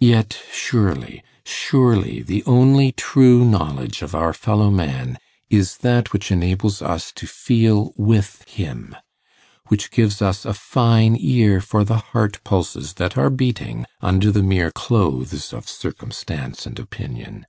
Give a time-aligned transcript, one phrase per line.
[0.00, 5.16] Yet surely, surely the only true knowledge of our fellow man
[5.48, 8.96] is that which enables us to feel with him
[9.68, 14.42] which gives us a fine ear for the heart pulses that are beating under the
[14.42, 17.46] mere clothes of circumstance and opinion.